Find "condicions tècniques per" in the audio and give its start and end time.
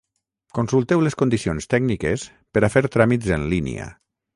1.23-2.67